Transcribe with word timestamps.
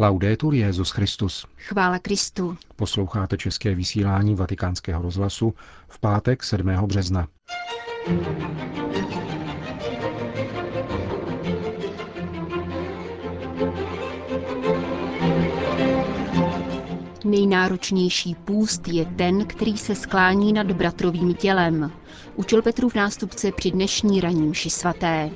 Laudetur 0.00 0.54
Jezus 0.54 0.90
Christus. 0.90 1.46
Chvála 1.56 1.98
Kristu. 1.98 2.56
Posloucháte 2.76 3.36
české 3.36 3.74
vysílání 3.74 4.34
Vatikánského 4.34 5.02
rozhlasu 5.02 5.54
v 5.88 6.00
pátek 6.00 6.44
7. 6.44 6.66
března. 6.86 7.28
Nejnáročnější 17.24 18.34
půst 18.34 18.88
je 18.88 19.04
ten, 19.04 19.46
který 19.46 19.78
se 19.78 19.94
sklání 19.94 20.52
nad 20.52 20.72
bratrovým 20.72 21.34
tělem, 21.34 21.92
učil 22.36 22.62
Petru 22.62 22.88
v 22.88 22.94
nástupce 22.94 23.52
při 23.52 23.70
dnešní 23.70 24.20
raním 24.20 24.54
ši 24.54 24.70
svaté. 24.70 25.30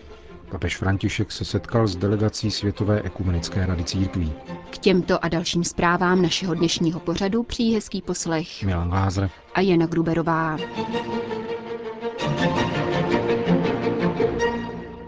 Papež 0.52 0.76
František 0.76 1.32
se 1.32 1.44
setkal 1.44 1.86
s 1.86 1.96
delegací 1.96 2.50
Světové 2.50 3.02
ekumenické 3.02 3.66
rady 3.66 3.84
církví. 3.84 4.32
K 4.70 4.78
těmto 4.78 5.24
a 5.24 5.28
dalším 5.28 5.64
zprávám 5.64 6.22
našeho 6.22 6.54
dnešního 6.54 7.00
pořadu 7.00 7.42
přijí 7.42 7.74
hezký 7.74 8.02
poslech 8.02 8.62
Milan 8.62 8.88
Glázer 8.88 9.30
a 9.54 9.60
Jana 9.60 9.86
Gruberová. 9.86 10.56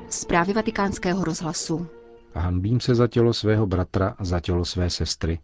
Zprávy 0.09 0.53
vatikánského 0.53 1.25
rozhlasu. 1.25 1.87
Hanbím 2.35 2.81
se 2.81 2.95
za 2.95 3.07
tělo 3.07 3.33
svého 3.33 3.67
bratra 3.67 4.15
a 4.19 4.25
za 4.25 4.41
tělo 4.41 4.65
své 4.65 4.91
sestry. 4.91 5.39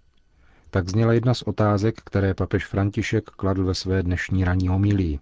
Tak 0.70 0.88
zněla 0.88 1.12
jedna 1.12 1.34
z 1.34 1.42
otázek, 1.42 1.95
které 2.04 2.34
papež 2.34 2.66
František 2.66 3.24
kladl 3.24 3.64
ve 3.64 3.74
své 3.74 4.02
dnešní 4.02 4.45
ranní 4.45 4.68
homilii. 4.68 5.18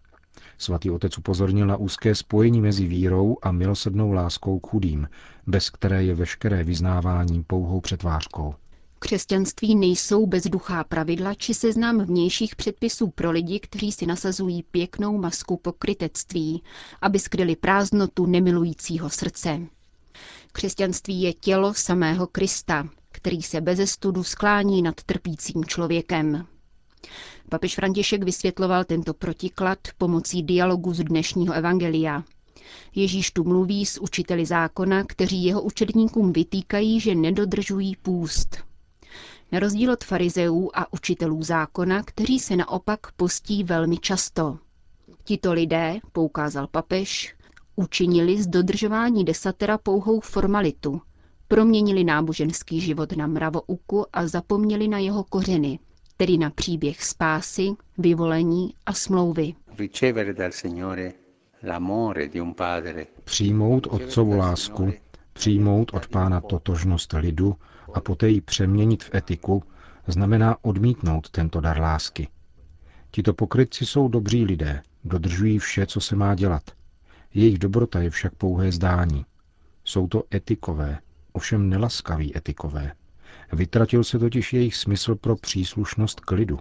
Svatý 0.58 0.90
otec 0.90 1.18
upozornil 1.18 1.66
na 1.66 1.76
úzké 1.76 2.14
spojení 2.14 2.60
mezi 2.60 2.86
vírou 2.86 3.36
a 3.42 3.52
milosrdnou 3.52 4.12
láskou 4.12 4.58
k 4.58 4.66
chudým, 4.66 5.08
bez 5.46 5.70
které 5.70 6.04
je 6.04 6.14
veškeré 6.14 6.64
vyznávání 6.64 7.44
pouhou 7.44 7.80
přetvářkou. 7.80 8.54
Křesťanství 8.98 9.74
nejsou 9.74 10.26
bezduchá 10.26 10.84
pravidla 10.84 11.34
či 11.34 11.54
seznam 11.54 12.04
vnějších 12.04 12.56
předpisů 12.56 13.10
pro 13.10 13.30
lidi, 13.30 13.60
kteří 13.60 13.92
si 13.92 14.06
nasazují 14.06 14.62
pěknou 14.62 15.18
masku 15.18 15.56
pokrytectví, 15.56 16.62
aby 17.02 17.18
skryli 17.18 17.56
prázdnotu 17.56 18.26
nemilujícího 18.26 19.10
srdce. 19.10 19.60
Křesťanství 20.52 21.22
je 21.22 21.32
tělo 21.32 21.74
samého 21.74 22.26
Krista, 22.26 22.88
který 23.12 23.42
se 23.42 23.60
bez 23.60 23.90
studu 23.90 24.24
sklání 24.24 24.82
nad 24.82 25.02
trpícím 25.02 25.64
člověkem. 25.64 26.46
Papež 27.50 27.74
František 27.74 28.22
vysvětloval 28.22 28.84
tento 28.84 29.14
protiklad 29.14 29.78
pomocí 29.98 30.42
dialogu 30.42 30.94
z 30.94 30.98
dnešního 31.04 31.54
evangelia. 31.54 32.24
Ježíš 32.94 33.30
tu 33.30 33.44
mluví 33.44 33.86
s 33.86 34.00
učiteli 34.00 34.46
zákona, 34.46 35.04
kteří 35.04 35.44
jeho 35.44 35.62
učedníkům 35.62 36.32
vytýkají, 36.32 37.00
že 37.00 37.14
nedodržují 37.14 37.96
půst. 37.96 38.56
Na 39.52 39.58
rozdíl 39.58 39.92
od 39.92 40.04
farizeů 40.04 40.70
a 40.74 40.92
učitelů 40.92 41.42
zákona, 41.42 42.02
kteří 42.02 42.38
se 42.38 42.56
naopak 42.56 43.12
postí 43.16 43.64
velmi 43.64 43.96
často. 43.98 44.58
Tito 45.24 45.52
lidé, 45.52 45.98
poukázal 46.12 46.66
papež, 46.66 47.34
učinili 47.76 48.42
z 48.42 48.46
dodržování 48.46 49.24
desatera 49.24 49.78
pouhou 49.78 50.20
formalitu, 50.20 51.00
proměnili 51.48 52.04
náboženský 52.04 52.80
život 52.80 53.16
na 53.16 53.26
mravouku 53.26 54.06
a 54.12 54.26
zapomněli 54.26 54.88
na 54.88 54.98
jeho 54.98 55.24
kořeny, 55.24 55.78
tedy 56.20 56.38
na 56.38 56.50
příběh 56.50 57.04
spásy, 57.04 57.68
vyvolení 57.98 58.74
a 58.86 58.92
smlouvy. 58.92 59.54
Přijmout 63.24 63.86
otcovu 63.86 64.36
lásku, 64.36 64.92
přijmout 65.32 65.90
od 65.94 66.06
pána 66.08 66.40
totožnost 66.40 67.12
lidu 67.12 67.56
a 67.94 68.00
poté 68.00 68.28
ji 68.28 68.40
přeměnit 68.40 69.04
v 69.04 69.14
etiku, 69.14 69.62
znamená 70.06 70.56
odmítnout 70.64 71.30
tento 71.30 71.60
dar 71.60 71.80
lásky. 71.80 72.28
Tito 73.10 73.34
pokrytci 73.34 73.86
jsou 73.86 74.08
dobří 74.08 74.44
lidé, 74.44 74.82
dodržují 75.04 75.58
vše, 75.58 75.86
co 75.86 76.00
se 76.00 76.16
má 76.16 76.34
dělat. 76.34 76.62
Jejich 77.34 77.58
dobrota 77.58 78.00
je 78.00 78.10
však 78.10 78.34
pouhé 78.34 78.72
zdání. 78.72 79.24
Jsou 79.84 80.08
to 80.08 80.22
etikové, 80.34 80.98
ovšem 81.32 81.68
nelaskaví 81.68 82.36
etikové. 82.36 82.92
Vytratil 83.52 84.04
se 84.04 84.18
totiž 84.18 84.52
jejich 84.52 84.76
smysl 84.76 85.14
pro 85.14 85.36
příslušnost 85.36 86.20
k 86.20 86.30
lidu. 86.30 86.58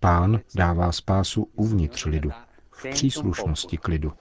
Pán 0.00 0.40
dává 0.54 0.92
spásu 0.92 1.48
uvnitř 1.54 2.04
lidu, 2.04 2.30
v 2.70 2.86
příslušnosti 2.90 3.76
k 3.78 3.88
lidu. 3.88 4.12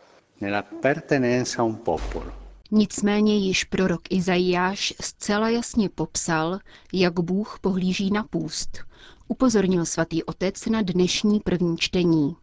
Nicméně 2.72 3.38
již 3.38 3.64
prorok 3.64 4.02
Izajáš 4.10 4.94
zcela 5.02 5.50
jasně 5.50 5.90
popsal, 5.90 6.60
jak 6.94 7.20
Bůh 7.20 7.58
pohlíží 7.62 8.12
na 8.12 8.24
půst. 8.24 8.80
Upozornil 9.28 9.86
svatý 9.86 10.24
otec 10.24 10.66
na 10.66 10.82
dnešní 10.82 11.40
první 11.40 11.78
čtení. 11.78 12.36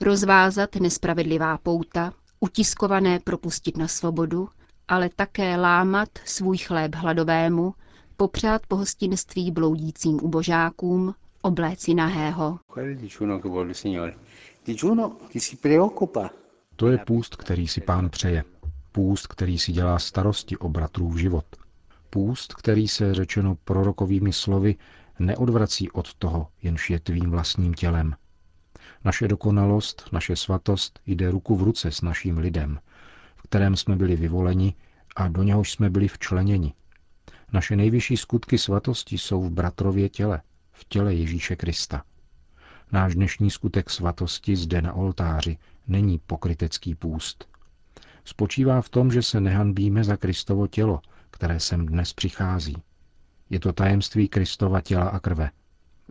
Rozvázat 0.00 0.76
nespravedlivá 0.76 1.58
pouta, 1.58 2.12
utiskované 2.40 3.20
propustit 3.20 3.76
na 3.76 3.88
svobodu, 3.88 4.48
ale 4.88 5.08
také 5.16 5.56
lámat 5.56 6.08
svůj 6.24 6.58
chléb 6.58 6.94
hladovému, 6.94 7.74
popřát 8.20 8.66
pohostinství 8.66 9.50
bloudícím 9.50 10.18
ubožákům, 10.22 11.14
obléci 11.42 11.94
nahého. 11.94 12.58
To 16.76 16.88
je 16.88 16.98
půst, 16.98 17.36
který 17.36 17.68
si 17.68 17.80
pán 17.80 18.10
přeje. 18.10 18.44
Půst, 18.92 19.26
který 19.26 19.58
si 19.58 19.72
dělá 19.72 19.98
starosti 19.98 20.56
o 20.56 20.68
bratrův 20.68 21.16
život. 21.16 21.44
Půst, 22.10 22.54
který 22.54 22.88
se, 22.88 23.14
řečeno 23.14 23.56
prorokovými 23.64 24.32
slovy, 24.32 24.76
neodvrací 25.18 25.90
od 25.90 26.14
toho, 26.14 26.48
jenž 26.62 26.90
je 26.90 27.00
tvým 27.00 27.30
vlastním 27.30 27.74
tělem. 27.74 28.14
Naše 29.04 29.28
dokonalost, 29.28 30.08
naše 30.12 30.36
svatost 30.36 31.00
jde 31.06 31.30
ruku 31.30 31.56
v 31.56 31.62
ruce 31.62 31.90
s 31.90 32.02
naším 32.02 32.38
lidem, 32.38 32.78
v 33.36 33.42
kterém 33.42 33.76
jsme 33.76 33.96
byli 33.96 34.16
vyvoleni 34.16 34.74
a 35.16 35.28
do 35.28 35.42
něhož 35.42 35.72
jsme 35.72 35.90
byli 35.90 36.08
včleněni. 36.08 36.74
Naše 37.52 37.76
nejvyšší 37.76 38.16
skutky 38.16 38.58
svatosti 38.58 39.18
jsou 39.18 39.42
v 39.42 39.50
bratrově 39.50 40.08
těle, 40.08 40.42
v 40.72 40.84
těle 40.84 41.14
Ježíše 41.14 41.56
Krista. 41.56 42.04
Náš 42.92 43.14
dnešní 43.14 43.50
skutek 43.50 43.90
svatosti 43.90 44.56
zde 44.56 44.82
na 44.82 44.92
oltáři 44.92 45.58
není 45.86 46.18
pokrytecký 46.26 46.94
půst. 46.94 47.48
Spočívá 48.24 48.82
v 48.82 48.88
tom, 48.88 49.12
že 49.12 49.22
se 49.22 49.40
nehanbíme 49.40 50.04
za 50.04 50.16
Kristovo 50.16 50.66
tělo, 50.66 51.00
které 51.30 51.60
sem 51.60 51.86
dnes 51.86 52.12
přichází. 52.12 52.76
Je 53.50 53.60
to 53.60 53.72
tajemství 53.72 54.28
Kristova 54.28 54.80
těla 54.80 55.08
a 55.08 55.18
krve. 55.18 55.50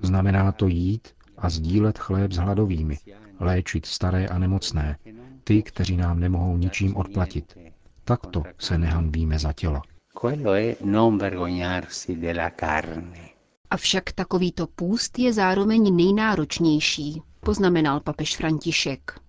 Znamená 0.02 0.52
to 0.52 0.68
jít 0.68 1.08
a 1.38 1.50
sdílet 1.50 2.00
chléb 2.00 2.31
s 2.31 2.38
hladovými, 2.38 2.98
léčit 3.40 3.86
staré 3.86 4.28
a 4.28 4.38
nemocné, 4.38 4.98
ty, 5.44 5.64
kteří 5.64 5.98
nám 5.98 6.19
nemohou 6.19 6.58
ničím 6.58 6.96
odplatit. 6.96 7.58
Takto 8.04 8.44
se 8.58 8.78
nehanbíme 8.78 9.40
za 9.40 9.54
tělo. 9.54 9.81
Avšak 13.70 14.12
takovýto 14.12 14.68
půst 14.68 15.20
je 15.20 15.34
zároveň 15.34 15.96
nejnáročnější, 15.96 17.22
poznamenal 17.40 18.00
papež 18.00 18.38
František. 18.38 19.20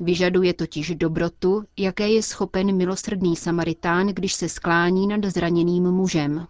Vyžaduje 0.00 0.54
totiž 0.54 0.94
dobrotu, 0.94 1.64
jaké 1.76 2.08
je 2.08 2.22
schopen 2.22 2.76
milosrdný 2.76 3.36
Samaritán, 3.36 4.06
když 4.06 4.32
se 4.32 4.48
sklání 4.48 5.06
nad 5.06 5.24
zraněným 5.24 5.82
mužem. 5.90 6.46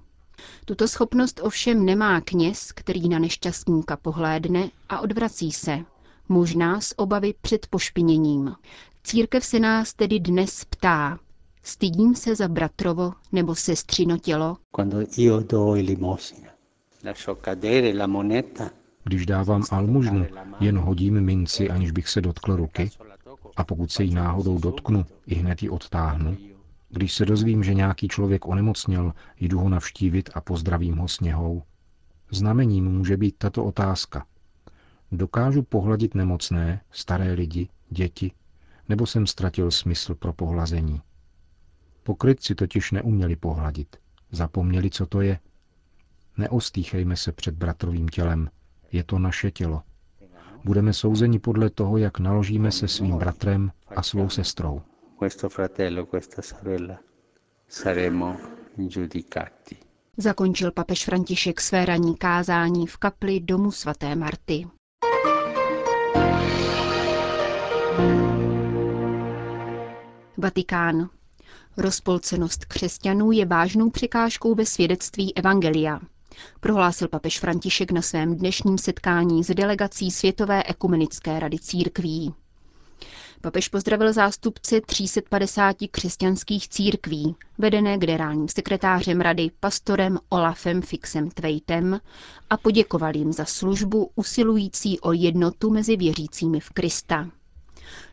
Tuto 0.64 0.88
schopnost 0.88 1.40
ovšem 1.42 1.84
nemá 1.84 2.20
kněz, 2.20 2.72
který 2.72 3.08
na 3.08 3.18
nešťastníka 3.18 3.96
pohlédne 3.96 4.70
a 4.88 5.00
odvrací 5.00 5.52
se, 5.52 5.84
možná 6.28 6.80
z 6.80 6.94
obavy 6.96 7.34
před 7.40 7.66
pošpiněním. 7.66 8.54
Církev 9.04 9.44
se 9.44 9.60
nás 9.60 9.94
tedy 9.94 10.20
dnes 10.20 10.64
ptá, 10.64 11.18
stydím 11.62 12.14
se 12.14 12.34
za 12.36 12.48
bratrovo 12.48 13.12
nebo 13.32 13.54
sestřino 13.54 14.18
tělo? 14.18 14.56
Když 19.04 19.26
dávám 19.26 19.62
almužnu, 19.70 20.26
jen 20.60 20.78
hodím 20.78 21.20
minci, 21.20 21.70
aniž 21.70 21.90
bych 21.90 22.08
se 22.08 22.20
dotkl 22.20 22.56
ruky, 22.56 22.90
a 23.56 23.64
pokud 23.64 23.92
se 23.92 24.04
jí 24.04 24.14
náhodou 24.14 24.58
dotknu, 24.58 25.06
i 25.26 25.34
hned 25.34 25.62
ji 25.62 25.68
odtáhnu. 25.68 26.36
Když 26.88 27.14
se 27.14 27.26
dozvím, 27.26 27.62
že 27.64 27.74
nějaký 27.74 28.08
člověk 28.08 28.46
onemocněl, 28.48 29.12
jdu 29.40 29.58
ho 29.58 29.68
navštívit 29.68 30.30
a 30.34 30.40
pozdravím 30.40 30.96
ho 30.96 31.08
sněhou. 31.08 31.62
Znamením 32.30 32.84
může 32.84 33.16
být 33.16 33.34
tato 33.38 33.64
otázka. 33.64 34.26
Dokážu 35.12 35.62
pohladit 35.62 36.14
nemocné, 36.14 36.80
staré 36.90 37.32
lidi, 37.32 37.68
děti, 37.90 38.32
nebo 38.88 39.06
jsem 39.06 39.26
ztratil 39.26 39.70
smysl 39.70 40.14
pro 40.14 40.32
pohlazení? 40.32 41.00
Pokrytci 42.10 42.54
totiž 42.54 42.90
neuměli 42.92 43.36
pohladit. 43.36 43.96
Zapomněli, 44.30 44.90
co 44.90 45.06
to 45.06 45.20
je. 45.20 45.38
Neostýchejme 46.36 47.16
se 47.16 47.32
před 47.32 47.54
bratrovým 47.54 48.08
tělem. 48.08 48.50
Je 48.92 49.04
to 49.04 49.18
naše 49.18 49.50
tělo. 49.50 49.82
Budeme 50.64 50.92
souzeni 50.92 51.38
podle 51.38 51.70
toho, 51.70 51.98
jak 51.98 52.18
naložíme 52.18 52.72
se 52.72 52.88
svým 52.88 53.18
bratrem 53.18 53.72
a 53.96 54.02
svou 54.02 54.28
sestrou. 54.28 54.82
Zakončil 60.16 60.72
papež 60.72 61.04
František 61.04 61.60
své 61.60 61.84
ranní 61.84 62.16
kázání 62.16 62.86
v 62.86 62.96
kapli 62.96 63.40
domu 63.40 63.72
svaté 63.72 64.14
Marty. 64.14 64.66
Vatikán. 70.36 71.19
Rozpolcenost 71.80 72.64
křesťanů 72.64 73.32
je 73.32 73.46
vážnou 73.46 73.90
překážkou 73.90 74.54
ve 74.54 74.66
svědectví 74.66 75.36
Evangelia, 75.36 76.00
prohlásil 76.60 77.08
papež 77.08 77.38
František 77.40 77.92
na 77.92 78.02
svém 78.02 78.36
dnešním 78.36 78.78
setkání 78.78 79.44
s 79.44 79.54
delegací 79.54 80.10
Světové 80.10 80.62
ekumenické 80.66 81.40
rady 81.40 81.58
církví. 81.58 82.34
Papež 83.40 83.68
pozdravil 83.68 84.12
zástupce 84.12 84.80
350 84.80 85.76
křesťanských 85.90 86.68
církví, 86.68 87.34
vedené 87.58 87.98
generálním 87.98 88.48
sekretářem 88.48 89.20
rady 89.20 89.50
pastorem 89.60 90.18
Olafem 90.28 90.82
Fixem 90.82 91.30
Tvejtem 91.30 92.00
a 92.50 92.56
poděkoval 92.56 93.16
jim 93.16 93.32
za 93.32 93.44
službu 93.44 94.10
usilující 94.14 95.00
o 95.00 95.12
jednotu 95.12 95.70
mezi 95.70 95.96
věřícími 95.96 96.60
v 96.60 96.70
Krista. 96.70 97.28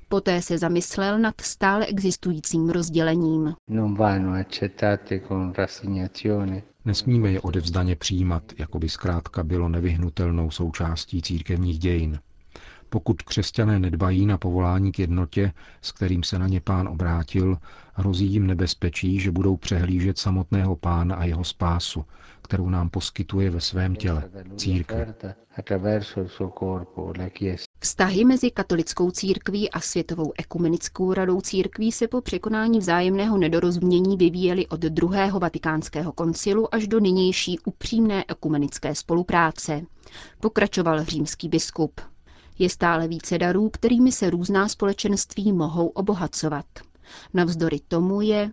Poté 0.09 0.41
se 0.41 0.57
zamyslel 0.57 1.19
nad 1.19 1.41
stále 1.41 1.85
existujícím 1.85 2.69
rozdělením. 2.69 3.53
Nesmíme 6.85 7.31
je 7.31 7.41
odevzdaně 7.41 7.95
přijímat, 7.95 8.43
jako 8.57 8.79
by 8.79 8.89
zkrátka 8.89 9.43
bylo 9.43 9.69
nevyhnutelnou 9.69 10.51
součástí 10.51 11.21
církevních 11.21 11.79
dějin. 11.79 12.19
Pokud 12.89 13.21
křesťané 13.21 13.79
nedbají 13.79 14.25
na 14.25 14.37
povolání 14.37 14.91
k 14.91 14.99
jednotě, 14.99 15.53
s 15.81 15.91
kterým 15.91 16.23
se 16.23 16.39
na 16.39 16.47
ně 16.47 16.61
pán 16.61 16.87
obrátil, 16.87 17.57
hrozí 17.93 18.25
jim 18.25 18.47
nebezpečí, 18.47 19.19
že 19.19 19.31
budou 19.31 19.57
přehlížet 19.57 20.17
samotného 20.17 20.75
pána 20.75 21.15
a 21.15 21.23
jeho 21.23 21.43
spásu, 21.43 22.05
kterou 22.41 22.69
nám 22.69 22.89
poskytuje 22.89 23.49
ve 23.49 23.61
svém 23.61 23.95
těle, 23.95 24.29
církvi. 24.55 25.05
Vztahy 27.87 28.25
mezi 28.25 28.51
katolickou 28.51 29.11
církví 29.11 29.69
a 29.71 29.79
Světovou 29.79 30.33
ekumenickou 30.37 31.13
radou 31.13 31.41
církví 31.41 31.91
se 31.91 32.07
po 32.07 32.21
překonání 32.21 32.79
vzájemného 32.79 33.37
nedorozumění 33.37 34.17
vyvíjely 34.17 34.67
od 34.67 34.79
druhého 34.79 35.39
vatikánského 35.39 36.11
koncilu 36.11 36.75
až 36.75 36.87
do 36.87 36.99
nynější 36.99 37.59
upřímné 37.65 38.23
ekumenické 38.27 38.95
spolupráce. 38.95 39.81
Pokračoval 40.39 41.03
římský 41.05 41.49
biskup. 41.49 42.01
Je 42.59 42.69
stále 42.69 43.07
více 43.07 43.37
darů, 43.37 43.69
kterými 43.69 44.11
se 44.11 44.29
různá 44.29 44.67
společenství 44.67 45.53
mohou 45.53 45.87
obohacovat. 45.87 46.65
Navzdory 47.33 47.79
tomu 47.87 48.21
je 48.21 48.51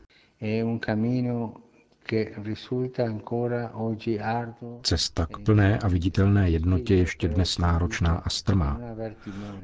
Cesta 4.83 5.27
k 5.27 5.39
plné 5.39 5.79
a 5.79 5.89
viditelné 5.89 6.51
jednotě 6.51 6.95
ještě 6.95 7.29
dnes 7.29 7.59
náročná 7.59 8.15
a 8.17 8.31
strmá. 8.31 8.81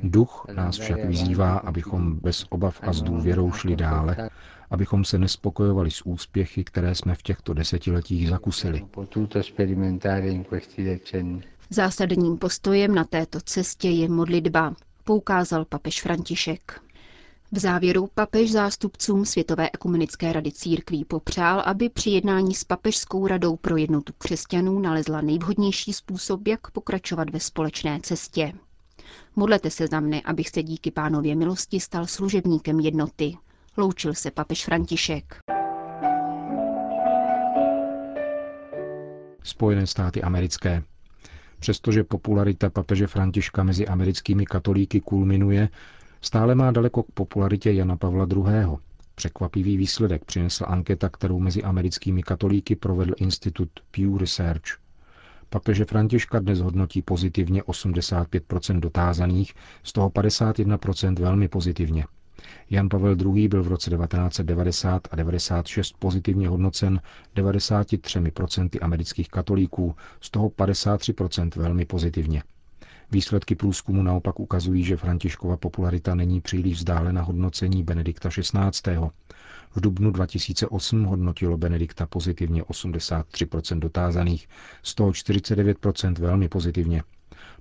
Duch 0.03 0.47
nás 0.55 0.79
však 0.79 1.05
vyzývá, 1.05 1.57
abychom 1.57 2.17
bez 2.21 2.47
obav 2.51 2.81
a 2.83 2.93
s 2.93 3.03
důvěrou 3.03 3.53
šli 3.53 3.77
dále, 3.77 4.31
abychom 4.71 5.05
se 5.05 5.19
nespokojovali 5.19 5.91
s 5.91 6.07
úspěchy, 6.07 6.65
které 6.65 6.95
jsme 6.95 7.15
v 7.15 7.23
těchto 7.23 7.55
desetiletích 7.55 8.29
zakusili. 8.29 8.87
Zásadním 11.71 12.37
postojem 12.39 12.95
na 12.95 13.05
této 13.05 13.41
cestě 13.41 13.89
je 13.89 14.09
modlitba, 14.09 14.75
poukázal 15.05 15.65
papež 15.65 16.03
František. 16.03 16.81
V 17.52 17.58
závěru 17.58 18.08
papež 18.14 18.52
zástupcům 18.52 19.25
Světové 19.25 19.70
ekumenické 19.73 20.32
rady 20.32 20.52
církví 20.52 21.05
popřál, 21.05 21.62
aby 21.67 21.88
při 21.88 22.11
jednání 22.11 22.55
s 22.55 22.64
papežskou 22.64 23.26
radou 23.26 23.56
pro 23.56 23.76
jednotu 23.76 24.12
křesťanů 24.19 24.79
nalezla 24.79 25.20
nejvhodnější 25.20 25.93
způsob, 25.93 26.47
jak 26.49 26.70
pokračovat 26.70 27.31
ve 27.31 27.41
společné 27.41 28.00
cestě. 28.02 28.52
Modlete 29.37 29.70
se 29.70 29.87
za 29.87 30.00
mne, 30.00 30.20
abych 30.20 30.49
se 30.49 30.62
díky 30.62 30.91
pánově 30.91 31.35
milosti 31.37 31.81
stal 31.81 32.06
služebníkem 32.06 32.81
jednoty. 32.81 33.37
Loučil 33.76 34.14
se 34.14 34.31
papež 34.31 34.64
František. 34.64 35.37
Spojené 39.43 39.87
státy 39.87 40.23
americké. 40.23 40.82
Přestože 41.58 42.05
popularita 42.05 42.70
papeže 42.70 43.06
Františka 43.06 43.62
mezi 43.62 43.87
americkými 43.87 44.47
katolíky 44.47 45.00
kulminuje, 45.00 45.69
stále 46.21 46.55
má 46.55 46.71
daleko 46.71 47.03
k 47.03 47.11
popularitě 47.13 47.73
Jana 47.73 47.97
Pavla 47.97 48.27
II. 48.37 48.77
Překvapivý 49.15 49.77
výsledek 49.77 50.25
přinesla 50.25 50.67
anketa, 50.67 51.09
kterou 51.09 51.41
mezi 51.41 51.63
americkými 51.63 52.23
katolíky 52.23 52.77
provedl 52.77 53.13
institut 53.17 53.69
Pew 53.91 54.17
Research. 54.17 54.63
Papeže 55.51 55.85
Františka 55.85 56.39
dnes 56.39 56.59
hodnotí 56.61 57.03
pozitivně 57.03 57.63
85% 57.63 58.81
dotázaných, 58.81 59.55
z 59.83 59.93
toho 59.93 60.11
51% 60.11 61.15
velmi 61.21 61.49
pozitivně. 61.49 62.05
Jan 62.71 62.89
Pavel 62.89 63.17
II. 63.37 63.49
byl 63.49 63.63
v 63.63 63.69
roce 63.69 63.91
1990 63.91 65.09
a 65.11 65.17
96 65.17 65.95
pozitivně 65.99 66.49
hodnocen 66.49 67.01
93% 67.37 68.79
amerických 68.83 69.29
katolíků, 69.29 69.95
z 70.21 70.31
toho 70.31 70.49
53% 70.49 71.51
velmi 71.57 71.85
pozitivně. 71.85 72.43
Výsledky 73.12 73.55
průzkumu 73.55 74.03
naopak 74.03 74.41
ukazují, 74.41 74.85
že 74.85 74.97
Františkova 74.97 75.57
popularita 75.57 76.15
není 76.15 76.41
příliš 76.41 76.75
vzdálena 76.79 77.23
hodnocení 77.23 77.83
Benedikta 77.83 78.29
XVI. 78.29 78.99
V 79.77 79.81
dubnu 79.81 80.11
2008 80.11 81.05
hodnotilo 81.05 81.57
Benedikta 81.57 82.07
pozitivně 82.07 82.62
83% 82.62 83.79
dotázaných, 83.79 84.49
z 84.83 84.95
toho 84.95 85.11
49% 85.11 86.15
velmi 86.19 86.49
pozitivně. 86.49 87.03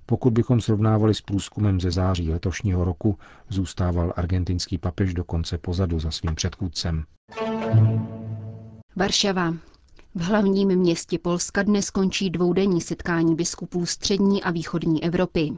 Pokud 0.06 0.32
bychom 0.32 0.60
srovnávali 0.60 1.14
s 1.14 1.20
průzkumem 1.20 1.80
ze 1.80 1.90
září 1.90 2.30
letošního 2.30 2.84
roku, 2.84 3.18
zůstával 3.48 4.12
argentinský 4.16 4.78
papež 4.78 5.14
dokonce 5.14 5.58
pozadu 5.58 5.98
za 6.00 6.10
svým 6.10 6.34
předchůdcem. 6.34 7.04
Varšava. 8.96 9.54
V 10.14 10.20
hlavním 10.22 10.68
městě 10.68 11.18
Polska 11.18 11.62
dnes 11.62 11.90
končí 11.90 12.30
dvoudenní 12.30 12.80
setkání 12.80 13.34
biskupů 13.34 13.86
střední 13.86 14.42
a 14.42 14.50
východní 14.50 15.04
Evropy. 15.04 15.52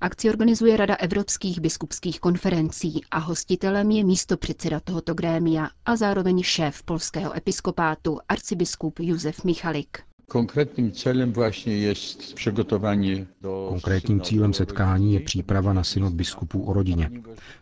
Akci 0.00 0.30
organizuje 0.30 0.76
Rada 0.76 0.94
evropských 0.94 1.60
biskupských 1.60 2.20
konferencí 2.20 3.00
a 3.10 3.18
hostitelem 3.18 3.90
je 3.90 4.04
místo 4.04 4.36
předseda 4.36 4.80
tohoto 4.80 5.14
grémia 5.14 5.68
a 5.86 5.96
zároveň 5.96 6.42
šéf 6.42 6.82
polského 6.82 7.36
episkopátu 7.36 8.18
arcibiskup 8.28 8.98
Josef 9.00 9.44
Michalik. 9.44 9.98
Konkrétním 10.28 10.92
cílem 10.92 11.32
vlastně 11.32 11.76
je 11.76 11.94
přigotování 12.34 13.26
do... 13.42 13.66
Konkrétním 13.68 14.20
cílem 14.20 14.52
setkání 14.52 15.14
je 15.14 15.20
příprava 15.20 15.72
na 15.72 15.84
synod 15.84 16.12
biskupů 16.12 16.62
o 16.62 16.72
rodině. 16.72 17.10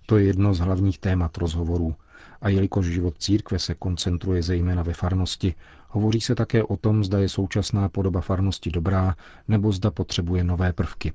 To 0.06 0.16
je 0.16 0.24
jedno 0.24 0.54
z 0.54 0.58
hlavních 0.58 0.98
témat 0.98 1.36
rozhovorů. 1.38 1.94
A 2.40 2.48
jelikož 2.48 2.86
život 2.86 3.14
církve 3.18 3.58
se 3.58 3.74
koncentruje 3.74 4.42
zejména 4.42 4.82
ve 4.82 4.92
farnosti, 4.92 5.54
hovoří 5.88 6.20
se 6.20 6.34
také 6.34 6.62
o 6.62 6.76
tom, 6.76 7.04
zda 7.04 7.18
je 7.18 7.28
současná 7.28 7.88
podoba 7.88 8.20
farnosti 8.20 8.70
dobrá, 8.70 9.16
nebo 9.48 9.72
zda 9.72 9.90
potřebuje 9.90 10.44
nové 10.44 10.72
prvky. 10.72 11.12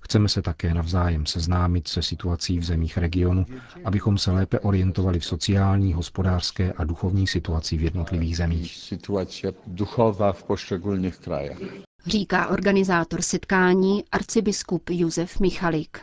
Chceme 0.00 0.28
se 0.28 0.42
také 0.42 0.74
navzájem 0.74 1.26
seznámit 1.26 1.88
se 1.88 2.02
situací 2.02 2.58
v 2.58 2.64
zemích 2.64 2.98
regionu, 2.98 3.46
abychom 3.84 4.18
se 4.18 4.30
lépe 4.30 4.60
orientovali 4.60 5.20
v 5.20 5.24
sociální, 5.24 5.92
hospodářské 5.92 6.72
a 6.72 6.84
duchovní 6.84 7.26
situaci 7.26 7.76
v 7.76 7.82
jednotlivých 7.82 8.36
zemích. 8.36 8.76
Situace 8.76 9.52
duchová 9.66 10.32
v 10.32 10.42
poštěgulných 10.42 11.16
krajích. 11.16 11.58
Říká 12.06 12.48
organizátor 12.48 13.22
setkání 13.22 14.04
arcibiskup 14.12 14.90
Josef 14.90 15.40
Michalik. 15.40 15.98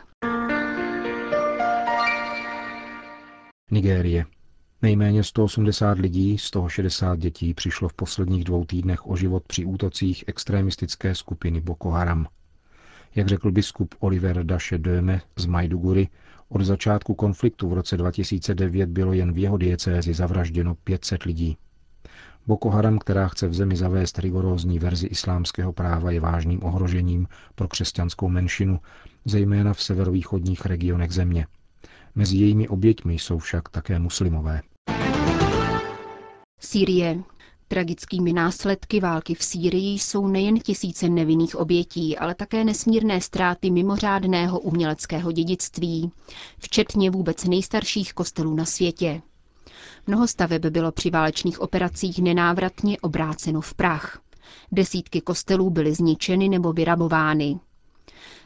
Nigérie. 3.70 4.24
Nejméně 4.84 5.22
180 5.22 5.98
lidí, 5.98 6.38
z 6.38 6.50
toho 6.50 6.68
60 6.68 7.18
dětí, 7.18 7.54
přišlo 7.54 7.88
v 7.88 7.94
posledních 7.94 8.44
dvou 8.44 8.64
týdnech 8.64 9.06
o 9.06 9.16
život 9.16 9.42
při 9.46 9.64
útocích 9.64 10.24
extrémistické 10.26 11.14
skupiny 11.14 11.60
Boko 11.60 11.90
Haram. 11.90 12.26
Jak 13.14 13.28
řekl 13.28 13.50
biskup 13.50 13.94
Oliver 13.98 14.44
Daše 14.44 14.78
Döme 14.78 15.20
z 15.36 15.46
Majduguri, 15.46 16.08
od 16.48 16.62
začátku 16.62 17.14
konfliktu 17.14 17.68
v 17.68 17.72
roce 17.72 17.96
2009 17.96 18.88
bylo 18.88 19.12
jen 19.12 19.32
v 19.32 19.38
jeho 19.38 19.56
diecézi 19.56 20.14
zavražděno 20.14 20.74
500 20.74 21.22
lidí. 21.22 21.56
Boko 22.46 22.70
Haram, 22.70 22.98
která 22.98 23.28
chce 23.28 23.48
v 23.48 23.54
zemi 23.54 23.76
zavést 23.76 24.18
rigorózní 24.18 24.78
verzi 24.78 25.06
islámského 25.06 25.72
práva, 25.72 26.10
je 26.10 26.20
vážným 26.20 26.64
ohrožením 26.64 27.28
pro 27.54 27.68
křesťanskou 27.68 28.28
menšinu, 28.28 28.80
zejména 29.24 29.74
v 29.74 29.82
severovýchodních 29.82 30.66
regionech 30.66 31.12
země. 31.12 31.46
Mezi 32.14 32.36
jejími 32.36 32.68
oběťmi 32.68 33.14
jsou 33.14 33.38
však 33.38 33.68
také 33.68 33.98
muslimové. 33.98 34.60
Sýrie. 36.64 37.22
Tragickými 37.68 38.32
následky 38.32 39.00
války 39.00 39.34
v 39.34 39.42
Sýrii 39.42 39.98
jsou 39.98 40.26
nejen 40.26 40.60
tisíce 40.60 41.08
nevinných 41.08 41.56
obětí, 41.56 42.18
ale 42.18 42.34
také 42.34 42.64
nesmírné 42.64 43.20
ztráty 43.20 43.70
mimořádného 43.70 44.60
uměleckého 44.60 45.32
dědictví, 45.32 46.10
včetně 46.58 47.10
vůbec 47.10 47.44
nejstarších 47.44 48.12
kostelů 48.14 48.54
na 48.54 48.64
světě. 48.64 49.22
Mnoho 50.06 50.28
staveb 50.28 50.66
bylo 50.66 50.92
při 50.92 51.10
válečných 51.10 51.60
operacích 51.60 52.18
nenávratně 52.18 53.00
obráceno 53.00 53.60
v 53.60 53.74
prach. 53.74 54.20
Desítky 54.72 55.20
kostelů 55.20 55.70
byly 55.70 55.94
zničeny 55.94 56.48
nebo 56.48 56.72
vyrabovány. 56.72 57.58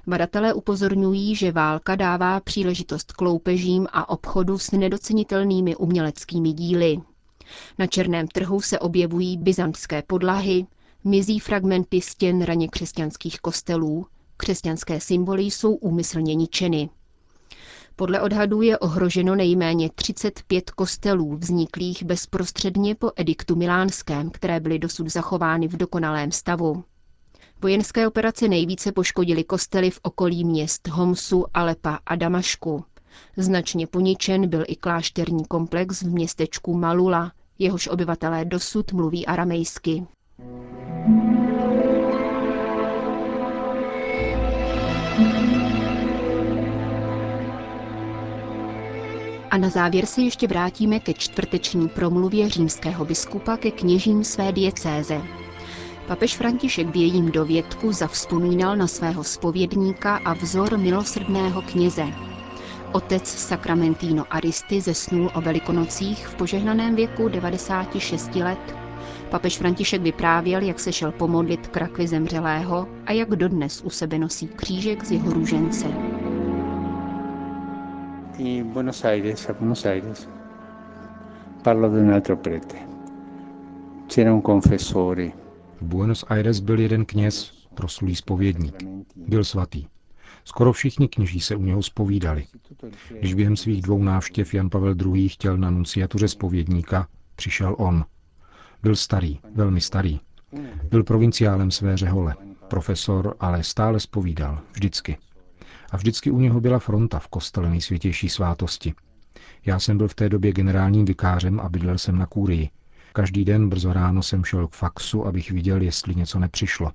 Badatelé 0.07 0.55
upozorňují, 0.55 1.35
že 1.35 1.53
válka 1.53 1.97
dává 1.97 2.41
příležitost 2.41 3.13
k 3.13 3.21
loupežím 3.21 3.87
a 3.93 4.09
obchodu 4.09 4.59
s 4.59 4.71
nedocenitelnými 4.71 5.77
uměleckými 5.77 6.53
díly. 6.53 6.99
Na 7.79 7.87
černém 7.87 8.29
trhu 8.29 8.61
se 8.61 8.79
objevují 8.79 9.37
byzantské 9.37 10.03
podlahy, 10.07 10.67
mizí 11.05 11.39
fragmenty 11.39 12.01
stěn 12.01 12.43
raně 12.43 12.69
křesťanských 12.69 13.41
kostelů, 13.41 14.07
křesťanské 14.37 15.01
symboly 15.01 15.43
jsou 15.43 15.75
úmyslně 15.75 16.35
ničeny. 16.35 16.89
Podle 17.97 18.21
odhadů 18.21 18.63
je 18.63 18.79
ohroženo 18.79 19.35
nejméně 19.35 19.91
35 19.95 20.71
kostelů 20.71 21.37
vzniklých 21.37 22.03
bezprostředně 22.03 22.95
po 22.95 23.11
ediktu 23.17 23.57
milánském, 23.57 24.31
které 24.31 24.61
byly 24.61 24.79
dosud 24.79 25.09
zachovány 25.09 25.69
v 25.69 25.77
dokonalém 25.77 26.33
stavu. 26.33 26.85
Vojenské 27.63 28.09
operace 28.09 28.49
nejvíce 28.49 28.93
poškodily 28.93 29.45
kostely 29.45 29.91
v 29.91 30.01
okolí 30.03 30.45
měst 30.45 30.89
Homsu, 30.89 31.45
Alepa 31.55 31.99
a 32.07 32.17
Damašku. 32.17 32.85
Značně 33.37 33.87
poničen 33.87 34.49
byl 34.49 34.65
i 34.69 34.77
klášterní 34.77 35.45
komplex 35.45 36.03
v 36.03 36.11
městečku 36.11 36.75
Malula, 36.75 37.33
jehož 37.59 37.89
obyvatelé 37.89 38.45
dosud 38.45 38.93
mluví 38.93 39.27
aramejsky. 39.27 40.07
A 49.51 49.59
na 49.59 49.69
závěr 49.69 50.07
se 50.07 50.23
ještě 50.23 50.47
vrátíme 50.47 51.01
ke 51.01 51.15
čtvrteční 51.15 51.89
promluvě 51.89 52.49
římského 52.49 53.05
biskupa 53.05 53.57
ke 53.57 53.71
kněžím 53.71 54.25
své 54.25 54.53
diecéze. 54.53 55.23
Papež 56.09 56.37
František 56.37 56.87
v 56.89 56.97
jejím 56.97 57.31
dovědku 57.33 57.93
zavzpomínal 57.93 58.77
na 58.77 58.87
svého 58.87 59.25
spovědníka 59.25 60.17
a 60.17 60.33
vzor 60.33 60.79
milosrdného 60.79 61.63
kněze. 61.63 62.05
Otec 62.93 63.27
Sacramentino 63.27 64.25
Aristy 64.31 64.81
zesnul 64.81 65.31
o 65.35 65.41
velikonocích 65.41 66.27
v 66.27 66.35
požehnaném 66.35 66.95
věku 66.95 67.29
96 67.29 68.35
let. 68.35 68.77
Papež 69.31 69.59
František 69.59 70.03
vyprávěl, 70.03 70.63
jak 70.63 70.81
se 70.81 70.93
šel 70.93 71.13
pomodlit 71.13 71.67
k 71.69 71.77
rakvi 71.77 72.07
zemřelého 72.07 72.89
a 73.07 73.13
jak 73.13 73.29
dodnes 73.29 73.83
u 73.85 73.91
sebe 73.91 74.19
nosí 74.19 74.49
křížek 74.49 75.05
z 75.05 75.11
jeho 75.11 75.33
růžence. 75.33 75.87
Buenos 78.65 79.05
Aires, 79.05 79.51
a 79.51 79.53
Buenos 79.53 79.87
Aires, 79.87 80.29
parlo 81.63 81.89
di 81.89 82.01
un 82.01 82.13
altro 82.13 82.37
prete. 82.37 82.77
C'era 84.07 84.35
un 84.35 84.43
confessore, 84.43 85.33
v 85.81 85.83
Buenos 85.83 86.25
Aires 86.29 86.61
byl 86.61 86.81
jeden 86.81 87.05
kněz, 87.05 87.53
proslulý 87.75 88.17
spovědník. 88.17 88.75
Byl 89.17 89.45
svatý. 89.45 89.87
Skoro 90.45 90.73
všichni 90.73 91.09
kněží 91.09 91.41
se 91.41 91.57
u 91.57 91.63
něho 91.63 91.83
spovídali. 91.83 92.47
Když 93.19 93.35
během 93.35 93.57
svých 93.57 93.83
dvou 93.83 94.03
návštěv 94.03 94.55
Jan 94.55 94.71
Pavel 94.71 94.95
II. 95.15 95.29
chtěl 95.29 95.57
na 95.57 95.71
nunciatuře 95.71 96.29
spovědníka, 96.29 97.09
přišel 97.37 97.75
on. 97.79 98.05
Byl 98.83 98.97
starý, 98.97 99.39
velmi 99.55 99.81
starý. 99.81 100.21
Byl 100.91 101.05
provinciálem 101.05 101.71
své 101.71 101.97
řehole, 101.97 102.35
profesor, 102.69 103.37
ale 103.41 103.63
stále 103.63 104.01
spovídal, 104.01 104.61
vždycky. 104.73 105.19
A 105.91 105.97
vždycky 105.97 106.31
u 106.31 106.41
něho 106.41 106.61
byla 106.61 106.79
fronta 106.79 107.19
v 107.19 107.29
kostele 107.29 107.71
nejsvětější 107.71 108.29
svátosti. 108.29 108.95
Já 109.67 109.79
jsem 109.79 109.99
byl 109.99 110.09
v 110.09 110.15
té 110.15 110.29
době 110.29 110.53
generálním 110.53 111.05
vikářem 111.05 111.61
a 111.61 111.69
bydlel 111.69 111.99
jsem 111.99 112.19
na 112.19 112.27
Kůrii. 112.27 112.71
Každý 113.13 113.45
den 113.45 113.69
brzo 113.69 113.93
ráno 113.93 114.23
jsem 114.23 114.45
šel 114.45 114.69
k 114.69 114.75
faxu, 114.75 115.27
abych 115.27 115.51
viděl, 115.51 115.83
jestli 115.83 116.15
něco 116.15 116.39
nepřišlo. 116.39 116.93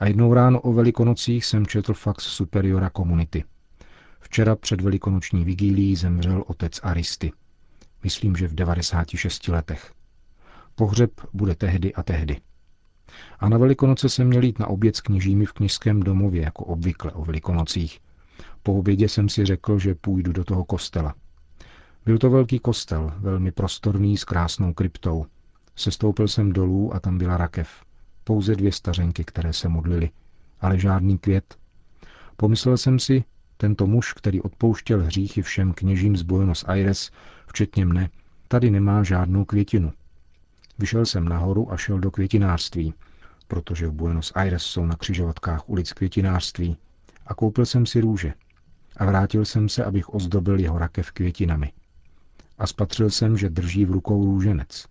A 0.00 0.06
jednou 0.06 0.34
ráno 0.34 0.60
o 0.60 0.72
velikonocích 0.72 1.44
jsem 1.44 1.66
četl 1.66 1.94
fax 1.94 2.24
superiora 2.24 2.90
komunity. 2.90 3.44
Včera 4.20 4.56
před 4.56 4.80
velikonoční 4.80 5.44
vigílií 5.44 5.96
zemřel 5.96 6.44
otec 6.46 6.80
Aristy. 6.82 7.32
Myslím, 8.04 8.36
že 8.36 8.48
v 8.48 8.54
96 8.54 9.48
letech. 9.48 9.92
Pohřeb 10.74 11.10
bude 11.32 11.54
tehdy 11.54 11.94
a 11.94 12.02
tehdy. 12.02 12.40
A 13.38 13.48
na 13.48 13.58
Velikonoce 13.58 14.08
jsem 14.08 14.26
měl 14.26 14.44
jít 14.44 14.58
na 14.58 14.66
oběd 14.66 14.96
s 14.96 15.00
kněžími 15.00 15.46
v 15.46 15.52
kněžském 15.52 16.00
domově, 16.00 16.42
jako 16.42 16.64
obvykle 16.64 17.12
o 17.12 17.24
Velikonocích. 17.24 18.00
Po 18.62 18.74
obědě 18.74 19.08
jsem 19.08 19.28
si 19.28 19.44
řekl, 19.44 19.78
že 19.78 19.94
půjdu 19.94 20.32
do 20.32 20.44
toho 20.44 20.64
kostela. 20.64 21.14
Byl 22.04 22.18
to 22.18 22.30
velký 22.30 22.58
kostel, 22.58 23.12
velmi 23.18 23.52
prostorný 23.52 24.16
s 24.16 24.24
krásnou 24.24 24.72
kryptou. 24.72 25.26
Sestoupil 25.76 26.28
jsem 26.28 26.52
dolů 26.52 26.94
a 26.94 27.00
tam 27.00 27.18
byla 27.18 27.36
rakev. 27.36 27.89
Pouze 28.30 28.56
dvě 28.56 28.72
stařenky, 28.72 29.24
které 29.24 29.52
se 29.52 29.68
modlily, 29.68 30.10
ale 30.60 30.78
žádný 30.78 31.18
květ. 31.18 31.56
Pomyslel 32.36 32.76
jsem 32.76 32.98
si, 32.98 33.24
tento 33.56 33.86
muž, 33.86 34.12
který 34.12 34.40
odpouštěl 34.40 35.02
hříchy 35.02 35.42
všem 35.42 35.72
kněžím 35.72 36.16
z 36.16 36.22
Buenos 36.22 36.64
Aires, 36.68 37.10
včetně 37.46 37.86
mne, 37.86 38.10
tady 38.48 38.70
nemá 38.70 39.02
žádnou 39.02 39.44
květinu. 39.44 39.92
Vyšel 40.78 41.06
jsem 41.06 41.28
nahoru 41.28 41.72
a 41.72 41.76
šel 41.76 41.98
do 41.98 42.10
květinářství, 42.10 42.94
protože 43.48 43.86
v 43.86 43.92
Buenos 43.92 44.32
Aires 44.34 44.62
jsou 44.62 44.86
na 44.86 44.96
křižovatkách 44.96 45.68
ulic 45.68 45.92
květinářství, 45.92 46.76
a 47.26 47.34
koupil 47.34 47.66
jsem 47.66 47.86
si 47.86 48.00
růže. 48.00 48.34
A 48.96 49.04
vrátil 49.04 49.44
jsem 49.44 49.68
se, 49.68 49.84
abych 49.84 50.14
ozdobil 50.14 50.60
jeho 50.60 50.78
rakev 50.78 51.10
květinami 51.10 51.72
a 52.58 52.66
spatřil 52.66 53.10
jsem, 53.10 53.36
že 53.36 53.50
drží 53.50 53.84
v 53.84 53.90
rukou 53.90 54.24
růženec. 54.24 54.86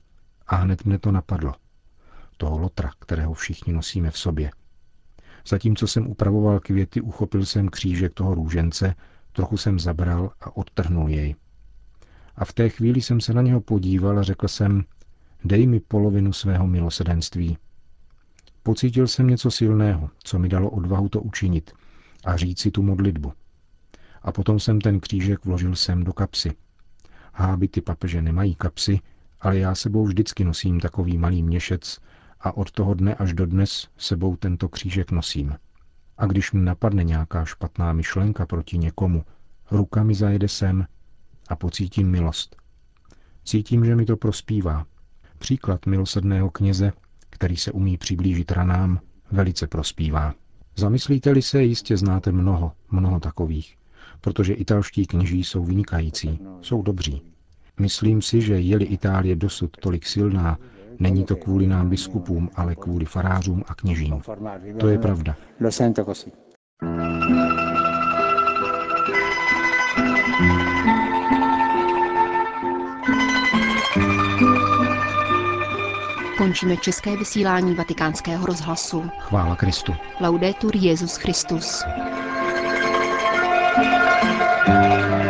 A 0.47 0.55
hned 0.55 0.85
mne 0.85 0.99
to 0.99 1.11
napadlo. 1.11 1.53
Toho 2.39 2.57
lotra, 2.57 2.91
kterého 2.99 3.33
všichni 3.33 3.73
nosíme 3.73 4.11
v 4.11 4.17
sobě. 4.17 4.51
Zatímco 5.47 5.87
jsem 5.87 6.07
upravoval 6.07 6.59
květy, 6.59 7.01
uchopil 7.01 7.45
jsem 7.45 7.69
křížek 7.69 8.13
toho 8.13 8.35
růžence, 8.35 8.95
trochu 9.31 9.57
jsem 9.57 9.79
zabral 9.79 10.31
a 10.41 10.57
odtrhnul 10.57 11.09
jej. 11.09 11.35
A 12.35 12.45
v 12.45 12.53
té 12.53 12.69
chvíli 12.69 13.01
jsem 13.01 13.21
se 13.21 13.33
na 13.33 13.41
něho 13.41 13.61
podíval 13.61 14.19
a 14.19 14.23
řekl 14.23 14.47
jsem, 14.47 14.83
dej 15.45 15.67
mi 15.67 15.79
polovinu 15.79 16.33
svého 16.33 16.67
milosedenství. 16.67 17.57
Pocítil 18.63 19.07
jsem 19.07 19.27
něco 19.27 19.51
silného, 19.51 20.09
co 20.23 20.39
mi 20.39 20.49
dalo 20.49 20.69
odvahu 20.69 21.09
to 21.09 21.21
učinit 21.21 21.71
a 22.25 22.37
říct 22.37 22.59
si 22.59 22.71
tu 22.71 22.83
modlitbu. 22.83 23.33
A 24.21 24.31
potom 24.31 24.59
jsem 24.59 24.81
ten 24.81 24.99
křížek 24.99 25.45
vložil 25.45 25.75
sem 25.75 26.03
do 26.03 26.13
kapsy 26.13 26.55
Hábity 27.33 27.81
papeže 27.81 28.21
nemají 28.21 28.55
kapsy, 28.55 28.99
ale 29.41 29.57
já 29.57 29.75
sebou 29.75 30.05
vždycky 30.05 30.43
nosím 30.43 30.79
takový 30.79 31.17
malý 31.17 31.43
měšec 31.43 31.99
a 32.41 32.57
od 32.57 32.71
toho 32.71 32.93
dne 32.93 33.15
až 33.15 33.33
do 33.33 33.45
dnes 33.45 33.87
sebou 33.97 34.35
tento 34.35 34.69
křížek 34.69 35.11
nosím. 35.11 35.55
A 36.17 36.25
když 36.25 36.51
mi 36.51 36.61
napadne 36.61 37.03
nějaká 37.03 37.45
špatná 37.45 37.93
myšlenka 37.93 38.45
proti 38.45 38.77
někomu, 38.77 39.23
ruka 39.71 40.03
mi 40.03 40.15
zajede 40.15 40.47
sem 40.47 40.87
a 41.49 41.55
pocítím 41.55 42.11
milost. 42.11 42.55
Cítím, 43.43 43.85
že 43.85 43.95
mi 43.95 44.05
to 44.05 44.17
prospívá. 44.17 44.85
Příklad 45.39 45.85
milosrdného 45.85 46.49
kněze, 46.49 46.91
který 47.29 47.57
se 47.57 47.71
umí 47.71 47.97
přiblížit 47.97 48.51
ranám, 48.51 48.99
velice 49.31 49.67
prospívá. 49.67 50.33
Zamyslíte-li 50.75 51.41
se, 51.41 51.63
jistě 51.63 51.97
znáte 51.97 52.31
mnoho, 52.31 52.71
mnoho 52.91 53.19
takových 53.19 53.79
protože 54.21 54.53
italští 54.53 55.05
kněží 55.05 55.43
jsou 55.43 55.63
vynikající, 55.63 56.39
jsou 56.61 56.81
dobří. 56.81 57.21
Myslím 57.79 58.21
si, 58.21 58.41
že 58.41 58.59
je-li 58.59 58.85
Itálie 58.85 59.35
dosud 59.35 59.77
tolik 59.81 60.05
silná, 60.05 60.57
Není 60.99 61.23
to 61.23 61.35
kvůli 61.35 61.67
nám 61.67 61.89
biskupům, 61.89 62.49
ale 62.55 62.75
kvůli 62.75 63.05
farářům 63.05 63.63
a 63.67 63.75
kněžím. 63.75 64.21
To 64.79 64.87
je 64.87 64.99
pravda. 64.99 65.35
Končíme 76.37 76.77
české 76.77 77.17
vysílání 77.17 77.75
vatikánského 77.75 78.45
rozhlasu. 78.45 79.09
Chvála 79.19 79.55
Kristu. 79.55 79.93
Laudetur 80.21 80.75
Jezus 80.75 81.15
Christus. 81.15 81.83
thank 84.65 85.23
you 85.23 85.28